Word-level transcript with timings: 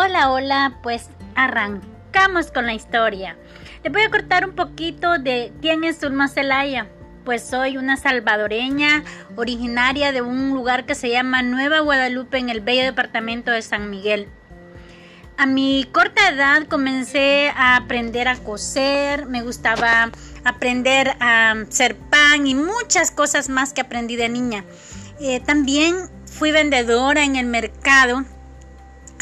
Hola, 0.00 0.30
hola, 0.30 0.78
pues 0.80 1.08
arrancamos 1.34 2.52
con 2.52 2.66
la 2.66 2.72
historia. 2.72 3.36
Les 3.82 3.92
voy 3.92 4.02
a 4.02 4.10
cortar 4.10 4.46
un 4.46 4.54
poquito 4.54 5.18
de 5.18 5.52
quién 5.60 5.82
es 5.82 5.98
Zulma 5.98 6.28
Celaya. 6.28 6.86
Pues 7.24 7.42
soy 7.42 7.78
una 7.78 7.96
salvadoreña 7.96 9.02
originaria 9.34 10.12
de 10.12 10.22
un 10.22 10.50
lugar 10.50 10.86
que 10.86 10.94
se 10.94 11.10
llama 11.10 11.42
Nueva 11.42 11.80
Guadalupe 11.80 12.38
en 12.38 12.48
el 12.48 12.60
bello 12.60 12.84
departamento 12.84 13.50
de 13.50 13.60
San 13.60 13.90
Miguel. 13.90 14.28
A 15.36 15.46
mi 15.46 15.84
corta 15.90 16.28
edad 16.28 16.68
comencé 16.68 17.50
a 17.56 17.74
aprender 17.74 18.28
a 18.28 18.36
coser, 18.36 19.26
me 19.26 19.42
gustaba 19.42 20.12
aprender 20.44 21.16
a 21.18 21.50
hacer 21.50 21.96
pan 21.96 22.46
y 22.46 22.54
muchas 22.54 23.10
cosas 23.10 23.48
más 23.48 23.72
que 23.72 23.80
aprendí 23.80 24.14
de 24.14 24.28
niña. 24.28 24.64
Eh, 25.18 25.40
también 25.40 26.08
fui 26.24 26.52
vendedora 26.52 27.24
en 27.24 27.34
el 27.34 27.46
mercado 27.46 28.24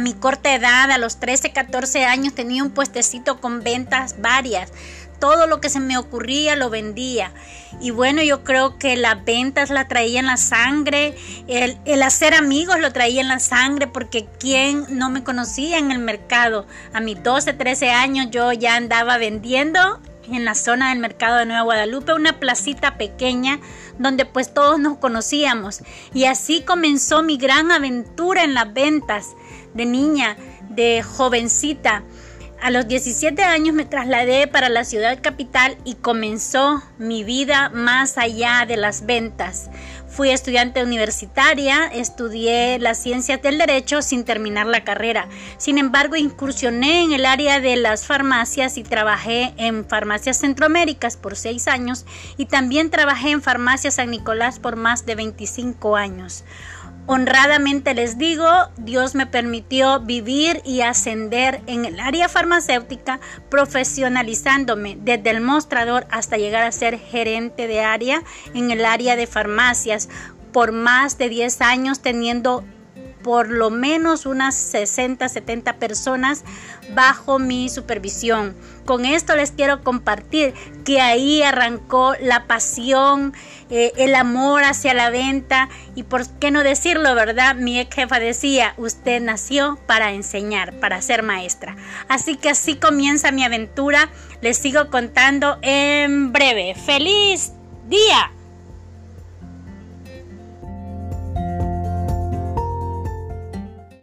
mi 0.00 0.14
corta 0.14 0.54
edad, 0.54 0.90
a 0.90 0.98
los 0.98 1.20
13, 1.20 1.52
14 1.52 2.04
años, 2.04 2.34
tenía 2.34 2.62
un 2.62 2.70
puestecito 2.70 3.40
con 3.40 3.62
ventas 3.62 4.16
varias. 4.20 4.72
Todo 5.18 5.46
lo 5.46 5.60
que 5.60 5.68
se 5.68 5.80
me 5.80 5.98
ocurría 5.98 6.56
lo 6.56 6.70
vendía. 6.70 7.32
Y 7.80 7.90
bueno, 7.90 8.22
yo 8.22 8.42
creo 8.42 8.78
que 8.78 8.96
las 8.96 9.22
ventas 9.24 9.70
la 9.70 9.86
traía 9.86 10.20
en 10.20 10.26
la 10.26 10.38
sangre, 10.38 11.14
el, 11.46 12.02
hacer 12.02 12.34
amigos 12.34 12.80
lo 12.80 12.92
traía 12.92 13.20
en 13.20 13.28
la 13.28 13.38
sangre, 13.38 13.86
porque 13.86 14.26
quien 14.38 14.86
no 14.88 15.10
me 15.10 15.22
conocía 15.22 15.78
en 15.78 15.92
el 15.92 15.98
mercado. 15.98 16.66
A 16.94 17.00
mis 17.00 17.22
12, 17.22 17.52
13 17.52 17.90
años 17.90 18.28
yo 18.30 18.52
ya 18.52 18.76
andaba 18.76 19.18
vendiendo 19.18 20.00
en 20.30 20.44
la 20.44 20.54
zona 20.54 20.90
del 20.90 20.98
mercado 20.98 21.38
de 21.38 21.46
Nueva 21.46 21.62
Guadalupe, 21.62 22.14
una 22.14 22.38
placita 22.38 22.96
pequeña 22.96 23.60
donde 23.98 24.24
pues 24.24 24.54
todos 24.54 24.80
nos 24.80 24.98
conocíamos. 24.98 25.82
Y 26.14 26.24
así 26.24 26.62
comenzó 26.62 27.22
mi 27.22 27.36
gran 27.36 27.70
aventura 27.70 28.44
en 28.44 28.54
las 28.54 28.72
ventas 28.72 29.34
de 29.74 29.86
niña, 29.86 30.36
de 30.68 31.02
jovencita. 31.02 32.02
A 32.62 32.70
los 32.70 32.86
17 32.86 33.42
años 33.42 33.74
me 33.74 33.86
trasladé 33.86 34.46
para 34.46 34.68
la 34.68 34.84
ciudad 34.84 35.18
capital 35.22 35.78
y 35.84 35.94
comenzó 35.94 36.82
mi 36.98 37.24
vida 37.24 37.70
más 37.70 38.18
allá 38.18 38.66
de 38.68 38.76
las 38.76 39.06
ventas. 39.06 39.70
Fui 40.10 40.30
estudiante 40.30 40.82
universitaria, 40.82 41.86
estudié 41.86 42.80
las 42.80 42.98
ciencias 42.98 43.40
del 43.42 43.58
derecho 43.58 44.02
sin 44.02 44.24
terminar 44.24 44.66
la 44.66 44.82
carrera. 44.82 45.28
Sin 45.56 45.78
embargo, 45.78 46.16
incursioné 46.16 47.04
en 47.04 47.12
el 47.12 47.24
área 47.24 47.60
de 47.60 47.76
las 47.76 48.06
farmacias 48.06 48.76
y 48.76 48.82
trabajé 48.82 49.54
en 49.56 49.84
Farmacias 49.86 50.38
Centroaméricas 50.38 51.16
por 51.16 51.36
seis 51.36 51.68
años 51.68 52.06
y 52.36 52.46
también 52.46 52.90
trabajé 52.90 53.30
en 53.30 53.40
Farmacia 53.40 53.92
San 53.92 54.10
Nicolás 54.10 54.58
por 54.58 54.74
más 54.74 55.06
de 55.06 55.14
25 55.14 55.94
años. 55.94 56.44
Honradamente 57.12 57.92
les 57.92 58.18
digo, 58.18 58.46
Dios 58.76 59.16
me 59.16 59.26
permitió 59.26 59.98
vivir 59.98 60.62
y 60.64 60.82
ascender 60.82 61.60
en 61.66 61.84
el 61.84 61.98
área 61.98 62.28
farmacéutica, 62.28 63.18
profesionalizándome 63.48 64.96
desde 65.00 65.30
el 65.30 65.40
mostrador 65.40 66.06
hasta 66.10 66.36
llegar 66.36 66.62
a 66.62 66.70
ser 66.70 67.00
gerente 67.00 67.66
de 67.66 67.80
área 67.80 68.22
en 68.54 68.70
el 68.70 68.84
área 68.84 69.16
de 69.16 69.26
por 70.52 70.72
más 70.72 71.18
de 71.18 71.28
10 71.28 71.60
años 71.60 72.00
teniendo 72.00 72.64
por 73.22 73.48
lo 73.50 73.70
menos 73.70 74.26
unas 74.26 74.54
60, 74.54 75.28
70 75.28 75.74
personas 75.74 76.44
bajo 76.94 77.38
mi 77.38 77.68
supervisión. 77.68 78.56
Con 78.84 79.04
esto 79.04 79.36
les 79.36 79.52
quiero 79.52 79.82
compartir 79.82 80.54
que 80.84 81.00
ahí 81.00 81.42
arrancó 81.42 82.14
la 82.20 82.46
pasión, 82.46 83.34
eh, 83.68 83.92
el 83.96 84.14
amor 84.14 84.64
hacia 84.64 84.94
la 84.94 85.10
venta 85.10 85.68
y 85.94 86.02
por 86.02 86.26
qué 86.38 86.50
no 86.50 86.62
decirlo, 86.62 87.14
¿verdad? 87.14 87.54
Mi 87.54 87.78
ex 87.78 87.94
jefa 87.94 88.18
decía, 88.18 88.74
usted 88.76 89.20
nació 89.20 89.78
para 89.86 90.12
enseñar, 90.12 90.80
para 90.80 91.00
ser 91.02 91.22
maestra. 91.22 91.76
Así 92.08 92.36
que 92.36 92.50
así 92.50 92.76
comienza 92.76 93.32
mi 93.32 93.44
aventura. 93.44 94.10
Les 94.40 94.58
sigo 94.58 94.88
contando 94.90 95.58
en 95.62 96.32
breve. 96.32 96.74
¡Feliz 96.74 97.52
día! 97.88 98.32